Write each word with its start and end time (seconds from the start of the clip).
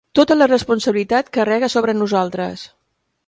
Tota 0.17 0.35
la 0.37 0.45
responsabilitat 0.51 1.29
carrega 1.37 1.71
sobre 1.75 1.97
nosaltres. 1.99 2.65